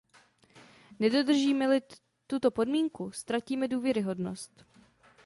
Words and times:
Nedodržíme-li 0.99 1.81
tuto 2.27 2.51
podmínku, 2.51 3.11
ztratíme 3.11 3.67
důvěryhodnost. 3.67 4.65